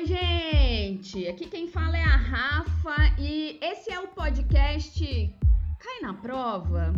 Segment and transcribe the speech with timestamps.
[0.00, 1.28] Oi, gente!
[1.28, 4.98] Aqui quem fala é a Rafa e esse é o podcast
[5.78, 6.90] Cai na Prova.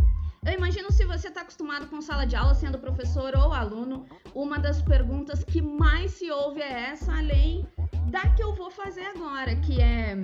[0.46, 4.56] Eu imagino se você está acostumado com sala de aula, sendo professor ou aluno, uma
[4.56, 7.66] das perguntas que mais se ouve é essa, além
[8.08, 10.16] da que eu vou fazer agora, que é: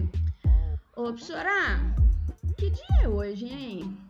[0.94, 1.80] Ô, professora,
[2.56, 4.07] que dia é hoje, hein?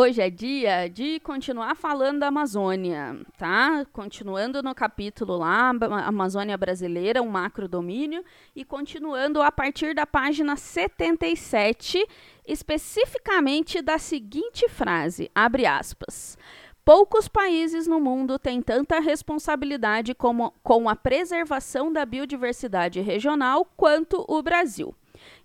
[0.00, 3.84] Hoje é dia de continuar falando da Amazônia, tá?
[3.92, 5.70] Continuando no capítulo lá,
[6.06, 12.06] Amazônia Brasileira, um macro domínio, e continuando a partir da página 77,
[12.46, 16.38] especificamente da seguinte frase, abre aspas.
[16.84, 24.24] Poucos países no mundo têm tanta responsabilidade como, com a preservação da biodiversidade regional quanto
[24.28, 24.94] o Brasil.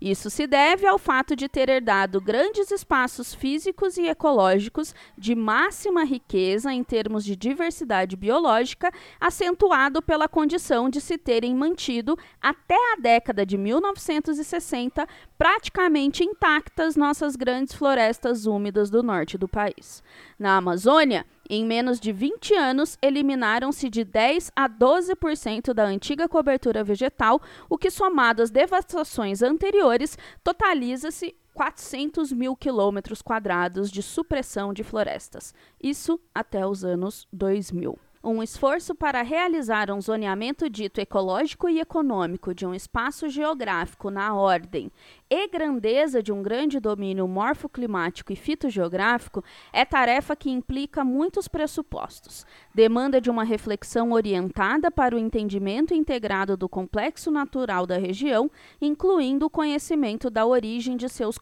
[0.04, 6.04] Isso se deve ao fato de ter herdado grandes espaços físicos e ecológicos de máxima
[6.04, 13.00] riqueza em termos de diversidade biológica, acentuado pela condição de se terem mantido até a
[13.00, 20.02] década de 1960 praticamente intactas nossas grandes florestas úmidas do norte do país.
[20.38, 26.82] Na Amazônia, em menos de 20 anos, eliminaram-se de 10 a 12% da antiga cobertura
[26.82, 34.82] vegetal, o que, somado às devastações anteriores, totaliza-se 400 mil quilômetros quadrados de supressão de
[34.82, 35.54] florestas.
[35.82, 42.54] Isso até os anos 2000 um esforço para realizar um zoneamento dito ecológico e econômico
[42.54, 44.90] de um espaço geográfico na ordem
[45.36, 52.46] e grandeza de um grande domínio morfoclimático e fitogeográfico é tarefa que implica muitos pressupostos.
[52.72, 58.48] Demanda de uma reflexão orientada para o entendimento integrado do complexo natural da região,
[58.80, 61.36] incluindo o conhecimento da origem de seus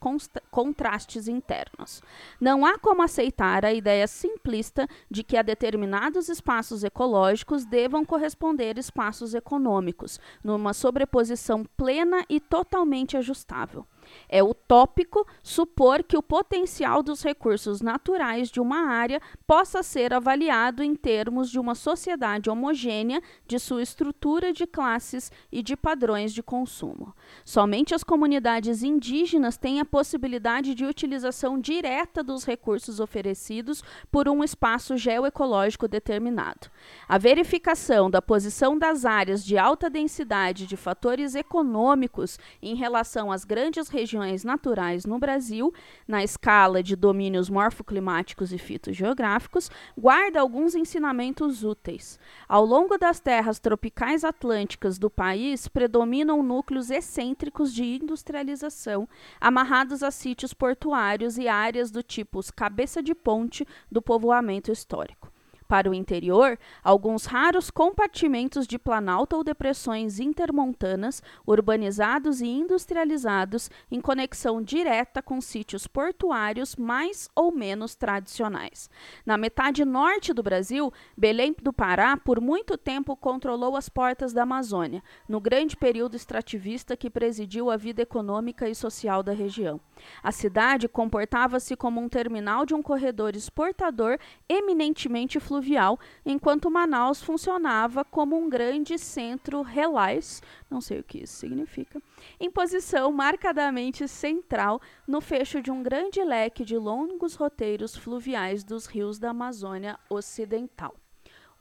[0.51, 2.03] contrastes internos.
[2.41, 8.79] Não há como aceitar a ideia simplista de que a determinados espaços ecológicos devam corresponder
[8.79, 13.87] espaços econômicos, numa sobreposição plena e totalmente ajustável.
[14.29, 20.83] É utópico supor que o potencial dos recursos naturais de uma área possa ser avaliado
[20.83, 26.43] em termos de uma sociedade homogênea, de sua estrutura de classes e de padrões de
[26.43, 27.15] consumo.
[27.45, 34.45] Somente as comunidades indígenas têm a possibilidade de utilização direta dos recursos oferecidos por um
[34.45, 36.71] espaço geoecológico determinado.
[37.09, 43.45] A verificação da posição das áreas de alta densidade de fatores econômicos em relação às
[43.45, 45.73] grandes regiões regiões naturais no Brasil,
[46.09, 52.19] na escala de domínios morfoclimáticos e fitogeográficos, guarda alguns ensinamentos úteis.
[52.49, 59.09] Ao longo das terras tropicais atlânticas do país, predominam núcleos excêntricos de industrialização,
[59.41, 65.32] amarrados a sítios portuários e áreas do tipo cabeça de ponte do povoamento histórico
[65.73, 73.99] para o interior, alguns raros compartimentos de planalto ou depressões intermontanas, urbanizados e industrializados, em
[73.99, 78.91] conexão direta com sítios portuários mais ou menos tradicionais.
[79.25, 84.43] Na metade norte do Brasil, Belém do Pará por muito tempo controlou as portas da
[84.43, 89.81] Amazônia, no grande período extrativista que presidiu a vida econômica e social da região.
[90.23, 97.23] A cidade comportava-se como um terminal de um corredor exportador eminentemente fluvial fluvial, enquanto Manaus
[97.23, 102.03] funcionava como um grande centro relais, não sei o que isso significa,
[102.41, 108.87] em posição marcadamente central no fecho de um grande leque de longos roteiros fluviais dos
[108.87, 110.97] rios da Amazônia Ocidental.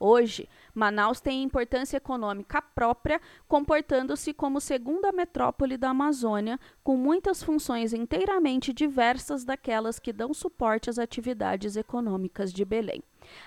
[0.00, 7.92] Hoje, Manaus tem importância econômica própria, comportando-se como segunda metrópole da Amazônia, com muitas funções
[7.92, 13.00] inteiramente diversas daquelas que dão suporte às atividades econômicas de Belém.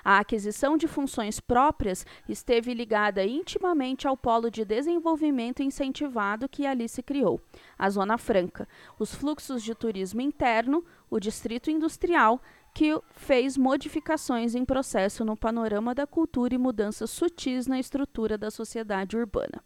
[0.03, 6.87] A aquisição de funções próprias esteve ligada intimamente ao polo de desenvolvimento incentivado que ali
[6.87, 7.41] se criou,
[7.77, 8.67] a Zona Franca,
[8.99, 12.41] os fluxos de turismo interno, o distrito industrial,
[12.73, 18.51] que fez modificações em processo no panorama da cultura e mudanças sutis na estrutura da
[18.51, 19.63] sociedade urbana.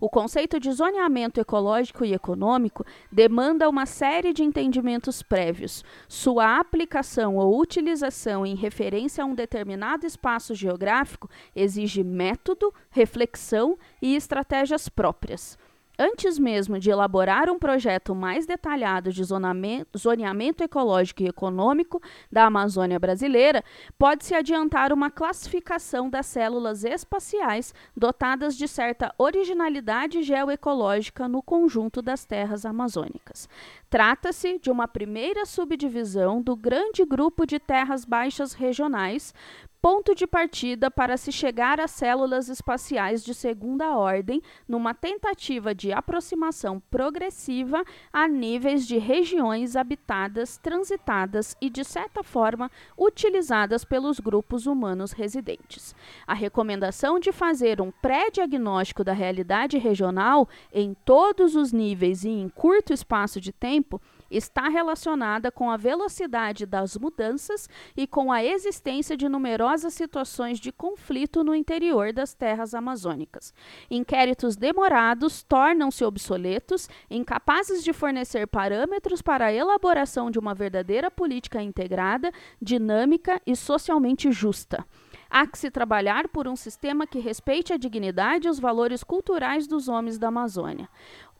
[0.00, 5.84] O conceito de zoneamento ecológico e econômico demanda uma série de entendimentos prévios.
[6.08, 14.14] Sua aplicação ou utilização em referência a um determinado espaço geográfico exige método, reflexão e
[14.14, 15.58] estratégias próprias.
[16.00, 22.00] Antes mesmo de elaborar um projeto mais detalhado de zoneamento ecológico e econômico
[22.30, 23.64] da Amazônia brasileira,
[23.98, 32.24] pode-se adiantar uma classificação das células espaciais dotadas de certa originalidade geoecológica no conjunto das
[32.24, 33.48] terras amazônicas.
[33.90, 39.34] Trata-se de uma primeira subdivisão do grande grupo de terras baixas regionais,
[39.80, 45.92] ponto de partida para se chegar às células espaciais de segunda ordem, numa tentativa de
[45.92, 54.66] aproximação progressiva a níveis de regiões habitadas, transitadas e, de certa forma, utilizadas pelos grupos
[54.66, 55.94] humanos residentes.
[56.26, 62.48] A recomendação de fazer um pré-diagnóstico da realidade regional em todos os níveis e em
[62.48, 69.16] curto espaço de tempo está relacionada com a velocidade das mudanças e com a existência
[69.16, 73.54] de numerosas situações de conflito no interior das terras amazônicas.
[73.90, 81.62] Inquéritos demorados tornam-se obsoletos, incapazes de fornecer parâmetros para a elaboração de uma verdadeira política
[81.62, 84.84] integrada, dinâmica e socialmente justa.
[85.30, 89.66] Há que se trabalhar por um sistema que respeite a dignidade e os valores culturais
[89.66, 90.88] dos homens da Amazônia.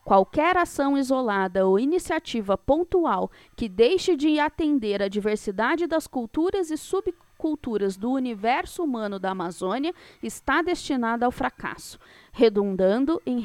[0.08, 6.78] Qualquer ação isolada ou iniciativa pontual que deixe de atender a diversidade das culturas e
[6.78, 11.98] subculturas do universo humano da Amazônia está destinada ao fracasso,
[12.32, 13.44] redundando em,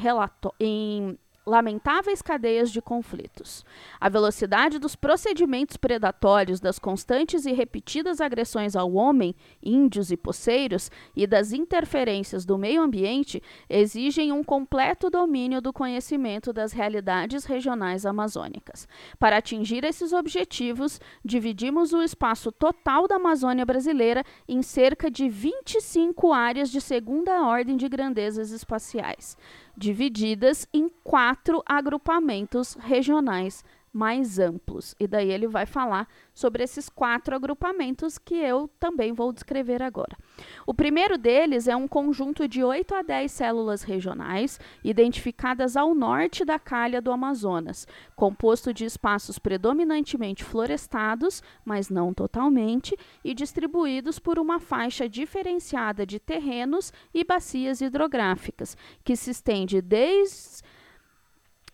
[0.58, 3.66] em lamentáveis cadeias de conflitos.
[4.00, 10.90] A velocidade dos procedimentos predatórios, das constantes e repetidas agressões ao homem, índios e poceiros
[11.16, 18.06] e das interferências do meio ambiente exigem um completo domínio do conhecimento das realidades regionais
[18.06, 18.88] amazônicas.
[19.20, 26.32] Para atingir esses objetivos, dividimos o espaço total da Amazônia brasileira em cerca de 25
[26.32, 29.38] áreas de segunda ordem de grandezas espaciais
[29.76, 34.96] divididas em quatro agrupamentos regionais mais amplos.
[35.00, 40.18] E daí ele vai falar sobre esses quatro agrupamentos que eu também vou descrever agora.
[40.66, 46.44] O primeiro deles é um conjunto de 8 a 10 células regionais identificadas ao norte
[46.44, 54.40] da calha do Amazonas, composto de espaços predominantemente florestados, mas não totalmente, e distribuídos por
[54.40, 60.64] uma faixa diferenciada de terrenos e bacias hidrográficas, que se estende desde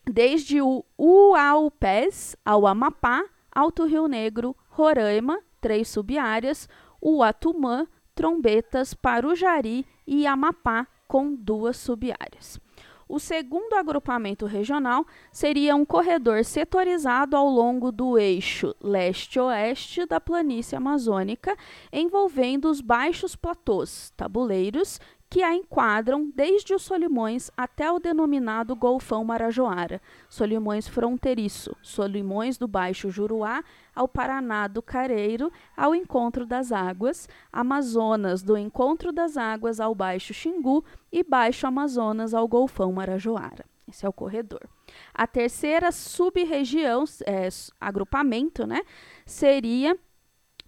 [0.09, 6.67] desde o Uaupés ao Amapá, Alto Rio Negro, Roraima, três subáreas,
[7.01, 12.59] Uatumã, Trombetas, Parujari e Amapá, com duas subáreas.
[13.07, 20.75] O segundo agrupamento regional seria um corredor setorizado ao longo do eixo leste-oeste da planície
[20.75, 21.57] amazônica,
[21.91, 24.99] envolvendo os baixos platôs, tabuleiros
[25.29, 32.67] que a enquadram desde os Solimões até o denominado Golfão Marajoara, Solimões fronteiriço, Solimões do
[32.67, 33.63] Baixo Juruá
[33.95, 40.33] ao Paraná do Careiro, ao Encontro das Águas, Amazonas do Encontro das Águas ao Baixo
[40.33, 43.65] Xingu e Baixo Amazonas ao Golfão Marajoara.
[43.87, 44.67] Esse é o corredor.
[45.13, 47.49] A terceira sub-região, é,
[47.79, 48.81] agrupamento, né,
[49.25, 49.97] seria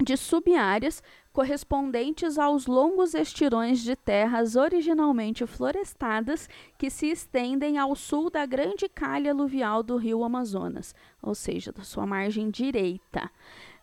[0.02, 8.30] de subáreas correspondentes aos longos estirões de terras originalmente florestadas que se estendem ao sul
[8.30, 13.32] da grande calha aluvial do rio Amazonas, ou seja, da sua margem direita,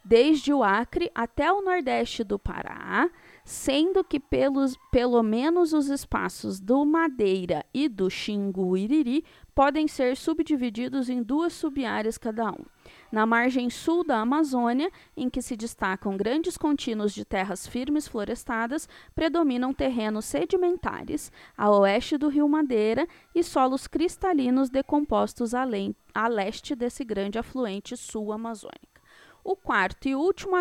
[0.05, 3.11] desde o Acre até o nordeste do Pará,
[3.45, 9.25] sendo que pelos, pelo menos os espaços do Madeira e do Xingu Iriri
[9.55, 12.65] podem ser subdivididos em duas subáreas cada um.
[13.10, 18.88] Na margem sul da Amazônia, em que se destacam grandes contínuos de terras firmes florestadas,
[19.14, 26.74] predominam terrenos sedimentares, a oeste do rio Madeira, e solos cristalinos decompostos além, a leste
[26.74, 28.88] desse grande afluente sul-amazônico.
[29.50, 30.56] O quarto e último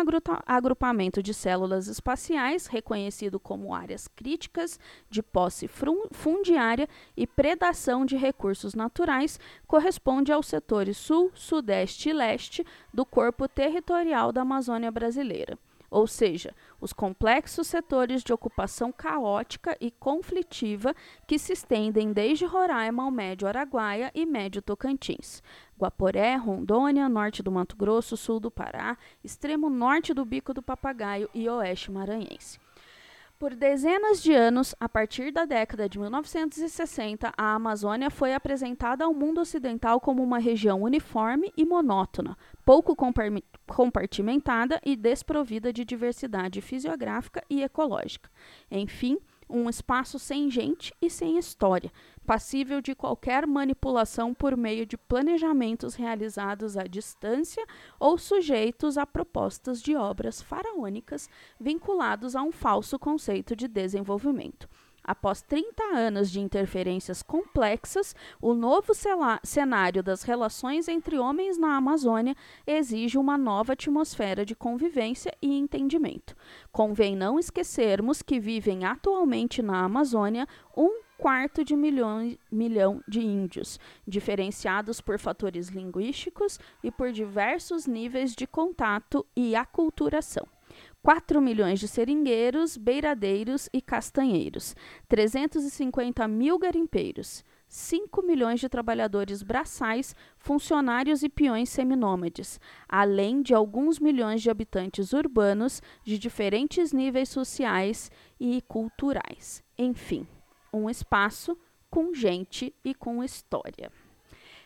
[0.46, 4.80] agrupamento de células espaciais, reconhecido como áreas críticas
[5.10, 5.68] de posse
[6.10, 13.46] fundiária e predação de recursos naturais, corresponde aos setores sul, sudeste e leste do corpo
[13.46, 15.58] territorial da Amazônia brasileira
[15.90, 20.94] ou seja, os complexos setores de ocupação caótica e conflitiva
[21.26, 25.42] que se estendem desde Roraima ao Médio Araguaia e Médio Tocantins.
[25.78, 31.30] Guaporé, Rondônia, norte do Mato Grosso, sul do Pará, extremo norte do Bico do Papagaio
[31.32, 32.58] e oeste maranhense.
[33.38, 39.14] Por dezenas de anos, a partir da década de 1960, a Amazônia foi apresentada ao
[39.14, 42.96] mundo ocidental como uma região uniforme e monótona, pouco
[43.64, 48.28] compartimentada e desprovida de diversidade fisiográfica e ecológica.
[48.68, 51.92] Enfim, um espaço sem gente e sem história,
[52.26, 57.64] passível de qualquer manipulação por meio de planejamentos realizados à distância
[57.98, 61.28] ou sujeitos a propostas de obras faraônicas
[61.58, 64.68] vinculados a um falso conceito de desenvolvimento.
[65.08, 68.92] Após 30 anos de interferências complexas, o novo
[69.42, 72.36] cenário das relações entre homens na Amazônia
[72.66, 76.36] exige uma nova atmosfera de convivência e entendimento.
[76.70, 80.46] Convém não esquecermos que vivem atualmente na Amazônia
[80.76, 88.34] um quarto de milhão, milhão de índios, diferenciados por fatores linguísticos e por diversos níveis
[88.34, 90.46] de contato e aculturação.
[91.08, 94.76] 4 milhões de seringueiros, beiradeiros e castanheiros,
[95.08, 103.98] 350 mil garimpeiros, 5 milhões de trabalhadores braçais, funcionários e peões seminômades, além de alguns
[103.98, 109.64] milhões de habitantes urbanos de diferentes níveis sociais e culturais.
[109.78, 110.28] Enfim,
[110.70, 111.56] um espaço
[111.88, 113.90] com gente e com história.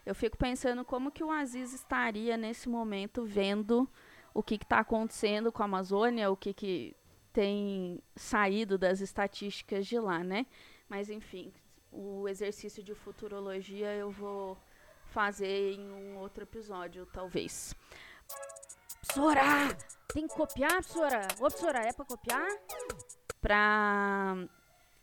[0.05, 3.89] Eu fico pensando como que o Aziz estaria nesse momento vendo
[4.35, 6.97] o que está acontecendo com a Amazônia, o que, que
[7.33, 10.47] tem saído das estatísticas de lá, né?
[10.89, 11.53] Mas enfim,
[11.91, 14.57] o exercício de futurologia eu vou
[15.07, 17.75] fazer em um outro episódio, talvez.
[19.13, 19.69] Sora!
[20.13, 21.27] Tem que copiar, Sora?
[21.41, 22.47] Ô, Sora, é para copiar?
[23.41, 24.37] Pra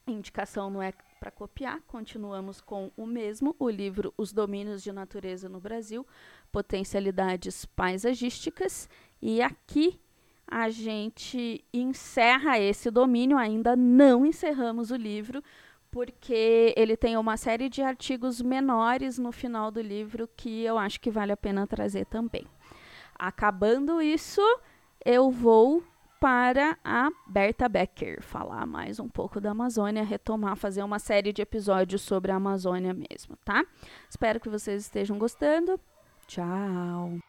[0.08, 5.50] indicação não é para copiar, continuamos com o mesmo, o livro Os Domínios de Natureza
[5.50, 6.08] no Brasil,
[6.52, 8.90] Potencialidades Paisagísticas,
[9.22, 10.00] e aqui
[10.48, 15.44] a gente encerra esse domínio, ainda não encerramos o livro,
[15.92, 21.00] porque ele tem uma série de artigos menores no final do livro que eu acho
[21.00, 22.46] que vale a pena trazer também.
[23.18, 24.42] Acabando isso,
[25.06, 25.84] eu vou
[26.20, 31.42] para a Berta Becker falar mais um pouco da Amazônia, retomar, fazer uma série de
[31.42, 33.64] episódios sobre a Amazônia mesmo, tá?
[34.10, 35.80] Espero que vocês estejam gostando.
[36.28, 37.29] Tchau!